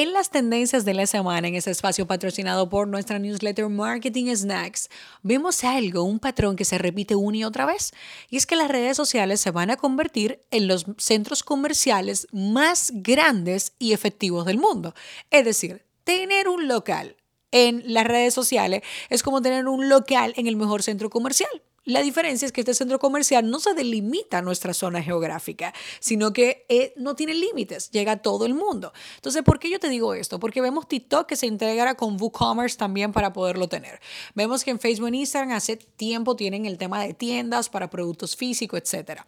En 0.00 0.12
las 0.12 0.30
tendencias 0.30 0.84
de 0.84 0.94
la 0.94 1.08
semana, 1.08 1.48
en 1.48 1.56
ese 1.56 1.72
espacio 1.72 2.06
patrocinado 2.06 2.68
por 2.68 2.86
nuestra 2.86 3.18
newsletter 3.18 3.68
Marketing 3.68 4.32
Snacks, 4.32 4.90
vemos 5.24 5.64
algo, 5.64 6.04
un 6.04 6.20
patrón 6.20 6.54
que 6.54 6.64
se 6.64 6.78
repite 6.78 7.16
una 7.16 7.38
y 7.38 7.42
otra 7.42 7.66
vez, 7.66 7.90
y 8.30 8.36
es 8.36 8.46
que 8.46 8.54
las 8.54 8.68
redes 8.68 8.96
sociales 8.96 9.40
se 9.40 9.50
van 9.50 9.70
a 9.70 9.76
convertir 9.76 10.40
en 10.52 10.68
los 10.68 10.86
centros 10.98 11.42
comerciales 11.42 12.28
más 12.30 12.92
grandes 12.94 13.72
y 13.80 13.92
efectivos 13.92 14.46
del 14.46 14.58
mundo. 14.58 14.94
Es 15.32 15.44
decir, 15.44 15.84
tener 16.04 16.46
un 16.46 16.68
local 16.68 17.16
en 17.50 17.82
las 17.92 18.06
redes 18.06 18.32
sociales 18.32 18.82
es 19.10 19.24
como 19.24 19.42
tener 19.42 19.66
un 19.66 19.88
local 19.88 20.32
en 20.36 20.46
el 20.46 20.54
mejor 20.54 20.84
centro 20.84 21.10
comercial. 21.10 21.50
La 21.88 22.02
diferencia 22.02 22.44
es 22.44 22.52
que 22.52 22.60
este 22.60 22.74
centro 22.74 22.98
comercial 22.98 23.50
no 23.50 23.60
se 23.60 23.72
delimita 23.72 24.36
a 24.36 24.42
nuestra 24.42 24.74
zona 24.74 25.02
geográfica, 25.02 25.72
sino 26.00 26.34
que 26.34 26.66
eh, 26.68 26.92
no 26.96 27.16
tiene 27.16 27.32
límites, 27.32 27.90
llega 27.90 28.12
a 28.12 28.16
todo 28.18 28.44
el 28.44 28.52
mundo. 28.52 28.92
Entonces, 29.16 29.42
¿por 29.42 29.58
qué 29.58 29.70
yo 29.70 29.80
te 29.80 29.88
digo 29.88 30.12
esto? 30.12 30.38
Porque 30.38 30.60
vemos 30.60 30.86
TikTok 30.86 31.26
que 31.26 31.34
se 31.34 31.46
integra 31.46 31.94
con 31.94 32.20
WooCommerce 32.20 32.76
también 32.76 33.14
para 33.14 33.32
poderlo 33.32 33.70
tener. 33.70 34.00
Vemos 34.34 34.64
que 34.64 34.70
en 34.70 34.78
Facebook 34.78 35.08
e 35.08 35.16
Instagram 35.16 35.52
hace 35.52 35.78
tiempo 35.78 36.36
tienen 36.36 36.66
el 36.66 36.76
tema 36.76 37.02
de 37.02 37.14
tiendas 37.14 37.70
para 37.70 37.88
productos 37.88 38.36
físicos, 38.36 38.82
etcétera. 38.82 39.26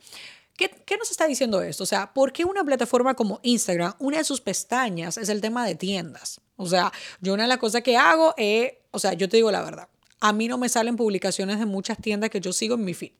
¿Qué, 0.54 0.68
¿Qué, 0.68 0.98
nos 0.98 1.10
está 1.10 1.26
diciendo 1.26 1.62
esto? 1.62 1.84
O 1.84 1.86
sea, 1.86 2.12
¿por 2.12 2.30
qué 2.30 2.44
una 2.44 2.62
plataforma 2.62 3.14
como 3.14 3.40
Instagram, 3.42 3.94
una 3.98 4.18
de 4.18 4.24
sus 4.24 4.42
pestañas 4.42 5.16
es 5.16 5.30
el 5.30 5.40
tema 5.40 5.64
de 5.64 5.76
tiendas? 5.76 6.42
O 6.56 6.66
sea, 6.66 6.92
yo 7.22 7.32
una 7.32 7.44
de 7.44 7.48
las 7.48 7.56
cosas 7.56 7.80
que 7.80 7.96
hago 7.96 8.34
es, 8.36 8.74
o 8.90 8.98
sea, 8.98 9.14
yo 9.14 9.30
te 9.30 9.38
digo 9.38 9.50
la 9.50 9.62
verdad, 9.62 9.88
a 10.20 10.32
mí 10.32 10.48
no 10.48 10.58
me 10.58 10.68
salen 10.68 10.96
publicaciones 10.96 11.58
de 11.58 11.66
muchas 11.66 11.98
tiendas 11.98 12.30
que 12.30 12.40
yo 12.40 12.52
sigo 12.52 12.74
en 12.74 12.84
mi 12.84 12.94
feed. 12.94 13.12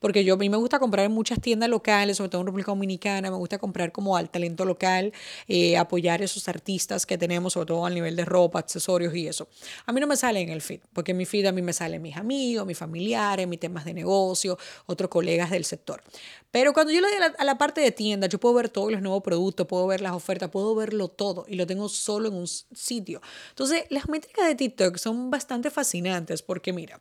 Porque 0.00 0.24
yo 0.24 0.34
a 0.34 0.36
mí 0.36 0.48
me 0.48 0.56
gusta 0.56 0.78
comprar 0.78 1.06
en 1.06 1.12
muchas 1.12 1.40
tiendas 1.40 1.68
locales, 1.68 2.16
sobre 2.16 2.30
todo 2.30 2.40
en 2.42 2.46
República 2.46 2.72
Dominicana, 2.72 3.30
me 3.30 3.36
gusta 3.36 3.58
comprar 3.58 3.92
como 3.92 4.16
al 4.16 4.30
talento 4.30 4.64
local, 4.64 5.12
eh, 5.48 5.76
apoyar 5.76 6.22
esos 6.22 6.48
artistas 6.48 7.06
que 7.06 7.18
tenemos, 7.18 7.54
sobre 7.54 7.66
todo 7.66 7.86
al 7.86 7.94
nivel 7.94 8.16
de 8.16 8.24
ropa, 8.24 8.58
accesorios 8.58 9.14
y 9.14 9.28
eso. 9.28 9.48
A 9.86 9.92
mí 9.92 10.00
no 10.00 10.06
me 10.06 10.16
sale 10.16 10.40
en 10.40 10.50
el 10.50 10.62
feed, 10.62 10.80
porque 10.92 11.12
en 11.12 11.18
mi 11.18 11.24
feed 11.26 11.46
a 11.46 11.52
mí 11.52 11.62
me 11.62 11.72
salen 11.72 12.02
mis 12.02 12.16
amigos, 12.16 12.66
mis 12.66 12.78
familiares, 12.78 13.46
mis 13.46 13.60
temas 13.60 13.84
de 13.84 13.94
negocio, 13.94 14.58
otros 14.86 15.10
colegas 15.10 15.50
del 15.50 15.64
sector. 15.64 16.02
Pero 16.50 16.72
cuando 16.72 16.92
yo 16.92 17.00
le 17.00 17.08
doy 17.08 17.16
a 17.38 17.44
la, 17.44 17.58
parte 17.58 17.82
de 17.82 17.90
tienda, 17.90 18.28
yo 18.28 18.40
puedo 18.40 18.54
ver 18.54 18.70
todos 18.70 18.90
los 18.90 19.02
nuevos 19.02 19.22
productos, 19.22 19.66
puedo 19.66 19.86
ver 19.86 20.00
las 20.00 20.12
ofertas, 20.12 20.48
puedo 20.48 20.74
verlo 20.74 21.08
todo 21.08 21.44
y 21.48 21.56
lo 21.56 21.66
tengo 21.66 21.88
solo 21.88 22.28
en 22.28 22.34
un 22.34 22.46
sitio. 22.46 23.20
Entonces, 23.50 23.84
las 23.90 24.08
métricas 24.08 24.46
de 24.46 24.54
TikTok 24.54 24.96
son 24.96 25.30
bastante 25.30 25.70
fascinantes 25.70 26.40
porque 26.40 26.72
mira, 26.72 27.00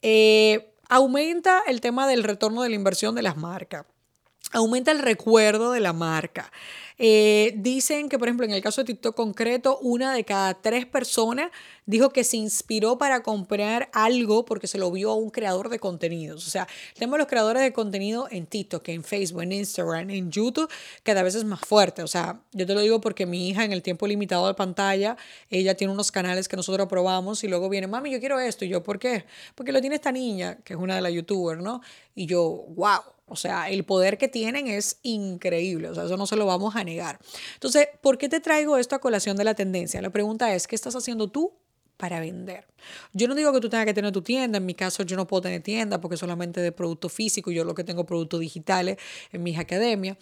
eh, 0.00 0.73
aumenta 0.94 1.60
el 1.66 1.80
tema 1.80 2.06
del 2.06 2.22
retorno 2.22 2.62
de 2.62 2.68
la 2.68 2.76
inversión 2.76 3.16
de 3.16 3.22
las 3.22 3.36
marcas, 3.36 3.84
aumenta 4.54 4.90
el 4.90 5.00
recuerdo 5.00 5.72
de 5.72 5.80
la 5.80 5.92
marca. 5.92 6.50
Eh, 6.96 7.54
dicen 7.56 8.08
que, 8.08 8.20
por 8.20 8.28
ejemplo, 8.28 8.46
en 8.46 8.52
el 8.52 8.62
caso 8.62 8.82
de 8.82 8.86
TikTok 8.86 9.16
concreto, 9.16 9.78
una 9.78 10.14
de 10.14 10.24
cada 10.24 10.54
tres 10.54 10.86
personas 10.86 11.50
dijo 11.86 12.10
que 12.10 12.22
se 12.22 12.36
inspiró 12.36 12.98
para 12.98 13.22
comprar 13.24 13.90
algo 13.92 14.44
porque 14.44 14.68
se 14.68 14.78
lo 14.78 14.92
vio 14.92 15.10
a 15.10 15.16
un 15.16 15.30
creador 15.30 15.70
de 15.70 15.80
contenidos. 15.80 16.46
O 16.46 16.50
sea, 16.50 16.68
tenemos 16.94 17.18
los 17.18 17.26
creadores 17.26 17.62
de 17.62 17.72
contenido 17.72 18.28
en 18.30 18.46
TikTok, 18.46 18.88
en 18.90 19.02
Facebook, 19.02 19.42
en 19.42 19.52
Instagram, 19.52 20.10
en 20.10 20.30
YouTube, 20.30 20.70
cada 21.02 21.24
vez 21.24 21.34
es 21.34 21.44
más 21.44 21.60
fuerte. 21.60 22.02
O 22.02 22.06
sea, 22.06 22.40
yo 22.52 22.64
te 22.64 22.74
lo 22.74 22.80
digo 22.80 23.00
porque 23.00 23.26
mi 23.26 23.48
hija 23.48 23.64
en 23.64 23.72
el 23.72 23.82
tiempo 23.82 24.06
limitado 24.06 24.46
de 24.46 24.54
pantalla, 24.54 25.16
ella 25.50 25.76
tiene 25.76 25.92
unos 25.92 26.12
canales 26.12 26.46
que 26.46 26.56
nosotros 26.56 26.86
probamos 26.88 27.42
y 27.42 27.48
luego 27.48 27.68
viene, 27.68 27.88
mami, 27.88 28.12
yo 28.12 28.20
quiero 28.20 28.38
esto. 28.38 28.64
Y 28.64 28.68
yo, 28.68 28.84
¿por 28.84 29.00
qué? 29.00 29.24
Porque 29.56 29.72
lo 29.72 29.80
tiene 29.80 29.96
esta 29.96 30.12
niña, 30.12 30.58
que 30.64 30.74
es 30.74 30.78
una 30.78 30.94
de 30.94 31.00
las 31.00 31.12
youtubers, 31.12 31.60
¿no? 31.60 31.80
Y 32.14 32.26
yo, 32.26 32.66
wow. 32.68 33.00
O 33.26 33.36
sea, 33.36 33.70
el 33.70 33.84
poder 33.84 34.18
que 34.18 34.28
tienen 34.28 34.66
es 34.68 34.98
increíble, 35.02 35.88
o 35.88 35.94
sea, 35.94 36.04
eso 36.04 36.16
no 36.16 36.26
se 36.26 36.36
lo 36.36 36.46
vamos 36.46 36.76
a 36.76 36.84
negar. 36.84 37.18
Entonces, 37.54 37.88
¿por 38.02 38.18
qué 38.18 38.28
te 38.28 38.40
traigo 38.40 38.76
esto 38.76 38.94
a 38.94 39.00
colación 39.00 39.36
de 39.36 39.44
la 39.44 39.54
tendencia? 39.54 40.02
La 40.02 40.10
pregunta 40.10 40.54
es, 40.54 40.66
¿qué 40.66 40.74
estás 40.74 40.94
haciendo 40.94 41.28
tú 41.28 41.52
para 41.96 42.20
vender. 42.20 42.66
Yo 43.12 43.28
no 43.28 43.34
digo 43.34 43.52
que 43.52 43.60
tú 43.60 43.68
tengas 43.68 43.86
que 43.86 43.94
tener 43.94 44.12
tu 44.12 44.22
tienda, 44.22 44.58
en 44.58 44.66
mi 44.66 44.74
caso 44.74 45.02
yo 45.04 45.16
no 45.16 45.26
puedo 45.26 45.42
tener 45.42 45.62
tienda 45.62 46.00
porque 46.00 46.16
solamente 46.16 46.60
de 46.60 46.72
producto 46.72 47.08
físico, 47.08 47.50
yo 47.50 47.64
lo 47.64 47.74
que 47.74 47.84
tengo 47.84 48.04
productos 48.04 48.40
digitales 48.40 48.98
en 49.32 49.42
mis 49.42 49.58
academias. 49.58 50.16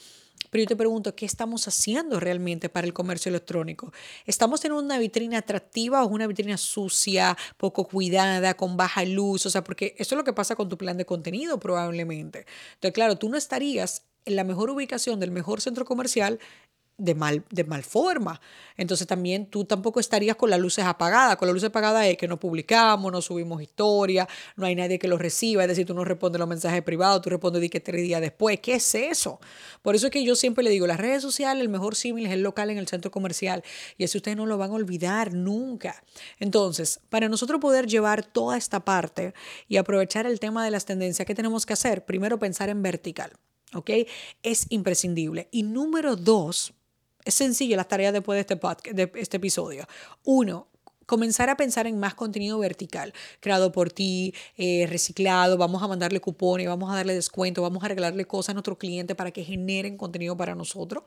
Pero 0.51 0.65
yo 0.65 0.69
te 0.69 0.77
pregunto, 0.77 1.17
¿qué 1.17 1.25
estamos 1.25 1.67
haciendo 1.67 2.21
realmente 2.21 2.69
para 2.69 2.87
el 2.87 2.93
comercio 2.93 3.31
electrónico? 3.31 3.91
¿Estamos 4.27 4.61
teniendo 4.61 4.85
una 4.85 4.99
vitrina 4.99 5.39
atractiva 5.39 6.05
o 6.05 6.09
una 6.09 6.27
vitrina 6.27 6.59
sucia, 6.59 7.39
poco 7.57 7.89
cuidada, 7.89 8.53
con 8.55 8.77
baja 8.77 9.03
luz? 9.07 9.47
O 9.47 9.51
sea, 9.51 9.65
porque 9.65 9.95
eso 9.97 10.15
es 10.15 10.19
lo 10.19 10.25
que 10.25 10.35
pasa 10.35 10.55
con 10.55 10.69
tu 10.69 10.77
plan 10.77 10.99
de 10.99 11.07
contenido 11.07 11.59
probablemente. 11.59 12.45
Entonces, 12.75 12.93
claro, 12.93 13.17
tú 13.17 13.31
no 13.31 13.39
estarías 13.39 14.03
en 14.27 14.37
la 14.37 14.45
mejor 14.45 14.69
ubicación 14.69 15.21
del 15.21 15.31
mejor 15.31 15.63
centro 15.63 15.87
comercial 15.87 16.39
de 17.03 17.15
mal, 17.17 17.45
de 17.51 17.65
mal 17.65 17.83
forma. 17.83 18.41
Entonces 18.77 19.07
también 19.07 19.47
tú 19.47 19.65
tampoco 19.65 19.99
estarías 19.99 20.37
con 20.37 20.51
las 20.51 20.61
luces 20.61 20.85
apagadas. 20.85 21.37
Con 21.37 21.49
las 21.49 21.55
luces 21.55 21.69
apagadas 21.69 22.07
es 22.07 22.17
que 22.17 22.29
no 22.29 22.39
publicamos, 22.39 23.11
no 23.11 23.21
subimos 23.21 23.61
historia, 23.61 24.29
no 24.57 24.67
hay 24.67 24.77
nadie 24.77 24.99
que 24.99 25.09
lo 25.09 25.19
reciba, 25.19 25.63
es 25.63 25.69
decir, 25.69 25.85
tú 25.85 25.95
no 25.95 26.05
respondes 26.05 26.39
los 26.39 26.49
mensajes 26.49 26.83
privados, 26.83 27.21
tú 27.23 27.31
respondes 27.31 27.61
de 27.61 27.71
que 27.71 27.81
tres 27.81 28.03
días 28.03 28.21
después. 28.21 28.61
¿Qué 28.61 28.75
es 28.75 28.95
eso? 28.95 29.41
Por 29.83 29.97
eso 29.97 30.07
es 30.07 30.13
que 30.13 30.25
yo 30.25 30.37
siempre 30.37 30.63
le 30.63 30.71
digo, 30.71 30.87
las 30.87 30.99
redes 30.99 31.23
sociales, 31.23 31.61
el 31.61 31.69
mejor 31.69 31.97
símil 31.97 32.27
es 32.27 32.33
el 32.33 32.43
local 32.43 32.71
en 32.71 32.79
el 32.79 32.87
centro 32.87 33.11
comercial. 33.11 33.65
Y 33.99 34.05
eso 34.05 34.19
ustedes 34.19 34.37
no 34.37 34.47
lo 34.47 34.57
van 34.57 34.71
a 34.71 34.75
olvidar 34.75 35.35
nunca. 35.35 36.05
Entonces, 36.39 37.01
para 37.11 37.29
nosotros 37.29 37.61
poder 37.61 37.87
llevar 37.87 38.25
toda 38.25 38.57
esta 38.57 38.85
parte 38.85 39.35
y 39.69 39.77
aprovechar 39.77 40.27
el 40.27 40.39
tema 40.39 40.65
de 40.65 40.71
las 40.71 40.85
tendencias, 40.85 41.27
¿qué 41.27 41.35
tenemos 41.35 41.67
que 41.67 41.73
hacer? 41.73 42.05
Primero 42.05 42.39
pensar 42.39 42.69
en 42.69 42.83
vertical. 42.83 43.33
¿Ok? 43.75 43.91
Es 44.43 44.67
imprescindible. 44.69 45.49
Y 45.51 45.63
número 45.63 46.17
dos, 46.17 46.75
es 47.25 47.35
sencillo 47.35 47.77
las 47.77 47.89
tareas 47.89 48.13
después 48.13 48.37
de 48.37 48.41
este, 48.41 48.57
podcast, 48.57 48.97
de 48.97 49.11
este 49.17 49.37
episodio. 49.37 49.87
Uno, 50.25 50.69
comenzar 51.07 51.51
a 51.51 51.57
pensar 51.57 51.87
en 51.87 51.99
más 51.99 52.15
contenido 52.15 52.59
vertical, 52.59 53.13
creado 53.41 53.73
por 53.73 53.93
ti, 53.93 54.35
eh, 54.57 54.87
reciclado, 54.89 55.59
vamos 55.59 55.83
a 55.83 55.89
mandarle 55.89 56.21
cupones, 56.21 56.67
vamos 56.67 56.91
a 56.91 56.97
darle 56.97 57.15
descuento, 57.15 57.63
vamos 57.63 57.85
a 57.85 57.89
regalarle 57.89 58.25
cosas 58.25 58.51
a 58.51 58.55
nuestro 58.55 58.79
cliente 58.79 59.15
para 59.15 59.31
que 59.31 59.45
generen 59.45 59.97
contenido 59.97 60.37
para 60.37 60.55
nosotros. 60.55 61.05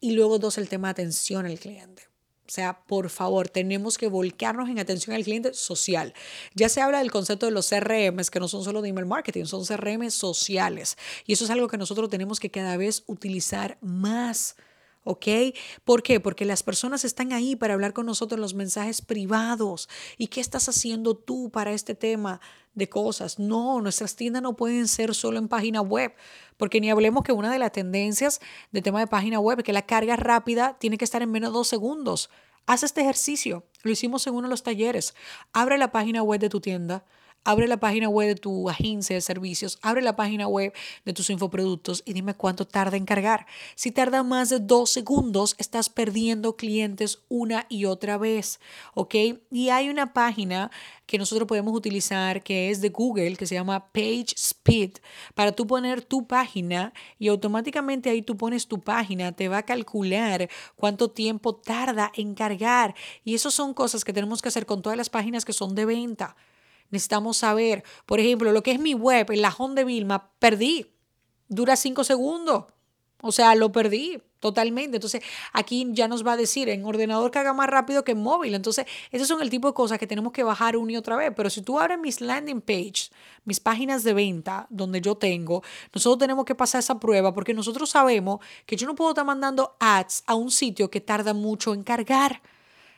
Y 0.00 0.12
luego 0.12 0.38
dos, 0.38 0.58
el 0.58 0.68
tema 0.68 0.88
de 0.88 0.92
atención 0.92 1.46
al 1.46 1.58
cliente. 1.58 2.04
O 2.46 2.50
sea, 2.50 2.84
por 2.86 3.08
favor, 3.08 3.48
tenemos 3.48 3.96
que 3.96 4.06
volcarnos 4.06 4.68
en 4.68 4.78
atención 4.78 5.16
al 5.16 5.24
cliente 5.24 5.54
social. 5.54 6.12
Ya 6.54 6.68
se 6.68 6.82
habla 6.82 6.98
del 6.98 7.10
concepto 7.10 7.46
de 7.46 7.52
los 7.52 7.70
CRM, 7.70 8.22
que 8.30 8.40
no 8.40 8.48
son 8.48 8.62
solo 8.62 8.82
de 8.82 8.90
email 8.90 9.06
marketing, 9.06 9.46
son 9.46 9.64
CRM 9.64 10.10
sociales. 10.10 10.98
Y 11.24 11.32
eso 11.32 11.44
es 11.44 11.50
algo 11.50 11.68
que 11.68 11.78
nosotros 11.78 12.10
tenemos 12.10 12.40
que 12.40 12.50
cada 12.50 12.76
vez 12.76 13.02
utilizar 13.06 13.78
más. 13.80 14.56
¿Ok? 15.04 15.26
¿Por 15.84 16.02
qué? 16.02 16.18
Porque 16.18 16.44
las 16.44 16.62
personas 16.62 17.04
están 17.04 17.32
ahí 17.32 17.54
para 17.54 17.74
hablar 17.74 17.92
con 17.92 18.06
nosotros 18.06 18.40
los 18.40 18.54
mensajes 18.54 19.02
privados. 19.02 19.88
¿Y 20.18 20.26
qué 20.28 20.40
estás 20.40 20.68
haciendo 20.68 21.14
tú 21.14 21.50
para 21.50 21.72
este 21.72 21.94
tema 21.94 22.40
de 22.74 22.88
cosas? 22.88 23.38
No, 23.38 23.80
nuestras 23.80 24.16
tiendas 24.16 24.42
no 24.42 24.56
pueden 24.56 24.88
ser 24.88 25.14
solo 25.14 25.38
en 25.38 25.48
página 25.48 25.80
web, 25.80 26.14
porque 26.56 26.80
ni 26.80 26.90
hablemos 26.90 27.22
que 27.22 27.32
una 27.32 27.52
de 27.52 27.58
las 27.58 27.72
tendencias 27.72 28.40
de 28.72 28.82
tema 28.82 29.00
de 29.00 29.06
página 29.06 29.38
web 29.38 29.60
es 29.60 29.64
que 29.64 29.72
la 29.72 29.86
carga 29.86 30.16
rápida 30.16 30.76
tiene 30.78 30.98
que 30.98 31.04
estar 31.04 31.22
en 31.22 31.30
menos 31.30 31.50
de 31.50 31.54
dos 31.54 31.68
segundos. 31.68 32.30
Haz 32.66 32.82
este 32.82 33.02
ejercicio. 33.02 33.66
Lo 33.82 33.90
hicimos 33.90 34.26
en 34.26 34.34
uno 34.34 34.48
de 34.48 34.50
los 34.50 34.62
talleres. 34.62 35.14
Abre 35.52 35.76
la 35.76 35.92
página 35.92 36.22
web 36.22 36.40
de 36.40 36.48
tu 36.48 36.60
tienda 36.60 37.04
Abre 37.46 37.68
la 37.68 37.76
página 37.76 38.08
web 38.08 38.28
de 38.28 38.34
tu 38.36 38.70
agencia 38.70 39.14
de 39.14 39.20
servicios, 39.20 39.78
abre 39.82 40.00
la 40.00 40.16
página 40.16 40.48
web 40.48 40.72
de 41.04 41.12
tus 41.12 41.28
infoproductos 41.28 42.02
y 42.06 42.14
dime 42.14 42.32
cuánto 42.32 42.66
tarda 42.66 42.96
en 42.96 43.04
cargar. 43.04 43.46
Si 43.74 43.90
tarda 43.90 44.22
más 44.22 44.48
de 44.48 44.60
dos 44.60 44.88
segundos, 44.90 45.54
estás 45.58 45.90
perdiendo 45.90 46.56
clientes 46.56 47.18
una 47.28 47.66
y 47.68 47.84
otra 47.84 48.16
vez, 48.16 48.60
¿ok? 48.94 49.14
Y 49.50 49.68
hay 49.68 49.90
una 49.90 50.14
página 50.14 50.70
que 51.04 51.18
nosotros 51.18 51.46
podemos 51.46 51.76
utilizar 51.76 52.42
que 52.42 52.70
es 52.70 52.80
de 52.80 52.88
Google, 52.88 53.36
que 53.36 53.46
se 53.46 53.56
llama 53.56 53.92
Page 53.92 54.34
Speed, 54.36 54.92
para 55.34 55.52
tú 55.52 55.66
poner 55.66 56.00
tu 56.00 56.26
página 56.26 56.94
y 57.18 57.28
automáticamente 57.28 58.08
ahí 58.08 58.22
tú 58.22 58.38
pones 58.38 58.66
tu 58.66 58.80
página, 58.80 59.32
te 59.32 59.48
va 59.48 59.58
a 59.58 59.62
calcular 59.64 60.48
cuánto 60.76 61.10
tiempo 61.10 61.54
tarda 61.54 62.10
en 62.14 62.34
cargar. 62.34 62.94
Y 63.22 63.34
eso 63.34 63.50
son 63.50 63.74
cosas 63.74 64.02
que 64.02 64.14
tenemos 64.14 64.40
que 64.40 64.48
hacer 64.48 64.64
con 64.64 64.80
todas 64.80 64.96
las 64.96 65.10
páginas 65.10 65.44
que 65.44 65.52
son 65.52 65.74
de 65.74 65.84
venta. 65.84 66.36
Necesitamos 66.94 67.38
saber, 67.38 67.82
por 68.06 68.20
ejemplo, 68.20 68.52
lo 68.52 68.62
que 68.62 68.70
es 68.70 68.78
mi 68.78 68.94
web, 68.94 69.32
el 69.32 69.42
lajón 69.42 69.74
de 69.74 69.82
Vilma, 69.82 70.30
perdí. 70.38 70.92
Dura 71.48 71.74
cinco 71.74 72.04
segundos. 72.04 72.66
O 73.20 73.32
sea, 73.32 73.56
lo 73.56 73.72
perdí 73.72 74.22
totalmente. 74.38 74.98
Entonces, 74.98 75.22
aquí 75.52 75.88
ya 75.90 76.06
nos 76.06 76.24
va 76.24 76.34
a 76.34 76.36
decir 76.36 76.68
en 76.68 76.84
ordenador 76.84 77.32
que 77.32 77.40
haga 77.40 77.52
más 77.52 77.68
rápido 77.68 78.04
que 78.04 78.12
en 78.12 78.22
móvil. 78.22 78.54
Entonces, 78.54 78.86
esos 79.10 79.26
son 79.26 79.42
el 79.42 79.50
tipo 79.50 79.66
de 79.66 79.74
cosas 79.74 79.98
que 79.98 80.06
tenemos 80.06 80.32
que 80.32 80.44
bajar 80.44 80.76
una 80.76 80.92
y 80.92 80.96
otra 80.96 81.16
vez. 81.16 81.32
Pero 81.34 81.50
si 81.50 81.62
tú 81.62 81.80
abres 81.80 81.98
mis 81.98 82.20
landing 82.20 82.60
page, 82.60 83.10
mis 83.44 83.58
páginas 83.58 84.04
de 84.04 84.12
venta, 84.12 84.68
donde 84.70 85.00
yo 85.00 85.16
tengo, 85.16 85.64
nosotros 85.92 86.18
tenemos 86.18 86.44
que 86.44 86.54
pasar 86.54 86.78
esa 86.78 87.00
prueba 87.00 87.34
porque 87.34 87.54
nosotros 87.54 87.90
sabemos 87.90 88.38
que 88.66 88.76
yo 88.76 88.86
no 88.86 88.94
puedo 88.94 89.10
estar 89.10 89.24
mandando 89.24 89.74
ads 89.80 90.22
a 90.26 90.34
un 90.36 90.52
sitio 90.52 90.90
que 90.90 91.00
tarda 91.00 91.34
mucho 91.34 91.74
en 91.74 91.82
cargar. 91.82 92.40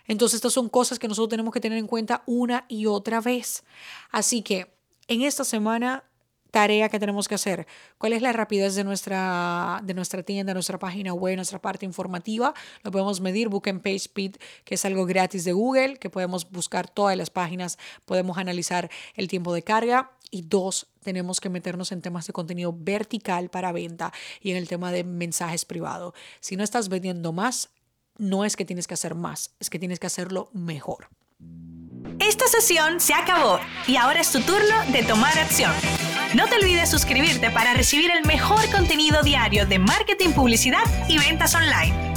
Entonces, 0.06 0.36
estas 0.36 0.52
son 0.52 0.68
cosas 0.68 0.98
que 0.98 1.08
nosotros 1.08 1.30
tenemos 1.30 1.52
que 1.52 1.60
tener 1.60 1.78
en 1.78 1.86
cuenta 1.86 2.22
una 2.26 2.64
y 2.68 2.86
otra 2.86 3.20
vez. 3.20 3.64
Así 4.10 4.42
que 4.42 4.72
en 5.08 5.22
esta 5.22 5.44
semana 5.44 6.04
tarea 6.56 6.88
que 6.88 6.98
tenemos 6.98 7.28
que 7.28 7.34
hacer. 7.34 7.66
¿Cuál 7.98 8.14
es 8.14 8.22
la 8.22 8.32
rapidez 8.32 8.74
de 8.74 8.82
nuestra, 8.82 9.80
de 9.84 9.92
nuestra 9.92 10.22
tienda, 10.22 10.54
nuestra 10.54 10.78
página 10.78 11.12
web, 11.12 11.36
nuestra 11.36 11.60
parte 11.60 11.84
informativa? 11.84 12.54
Lo 12.82 12.90
podemos 12.90 13.20
medir, 13.20 13.50
busquen 13.50 13.80
PageSpeed, 13.80 14.36
que 14.64 14.76
es 14.76 14.84
algo 14.86 15.04
gratis 15.04 15.44
de 15.44 15.52
Google, 15.52 15.98
que 15.98 16.08
podemos 16.08 16.50
buscar 16.50 16.88
todas 16.88 17.14
las 17.14 17.28
páginas, 17.28 17.76
podemos 18.06 18.38
analizar 18.38 18.90
el 19.16 19.28
tiempo 19.28 19.52
de 19.52 19.62
carga. 19.62 20.12
Y 20.30 20.42
dos, 20.42 20.86
tenemos 21.02 21.40
que 21.40 21.50
meternos 21.50 21.92
en 21.92 22.00
temas 22.00 22.26
de 22.26 22.32
contenido 22.32 22.74
vertical 22.74 23.50
para 23.50 23.70
venta 23.70 24.14
y 24.40 24.50
en 24.50 24.56
el 24.56 24.66
tema 24.66 24.90
de 24.92 25.04
mensajes 25.04 25.66
privados. 25.66 26.14
Si 26.40 26.56
no 26.56 26.64
estás 26.64 26.88
vendiendo 26.88 27.32
más, 27.32 27.68
no 28.18 28.44
es 28.44 28.56
que 28.56 28.64
tienes 28.64 28.86
que 28.86 28.94
hacer 28.94 29.14
más, 29.14 29.54
es 29.60 29.70
que 29.70 29.78
tienes 29.78 29.98
que 29.98 30.06
hacerlo 30.06 30.50
mejor. 30.52 31.08
Esta 32.18 32.46
sesión 32.48 33.00
se 33.00 33.14
acabó 33.14 33.60
y 33.86 33.96
ahora 33.96 34.20
es 34.20 34.32
tu 34.32 34.40
turno 34.40 34.84
de 34.90 35.02
tomar 35.02 35.38
acción. 35.38 35.72
No 36.34 36.46
te 36.48 36.56
olvides 36.56 36.90
suscribirte 36.90 37.50
para 37.50 37.74
recibir 37.74 38.10
el 38.10 38.24
mejor 38.24 38.70
contenido 38.70 39.22
diario 39.22 39.66
de 39.66 39.78
marketing, 39.78 40.30
publicidad 40.30 40.82
y 41.08 41.18
ventas 41.18 41.54
online. 41.54 42.15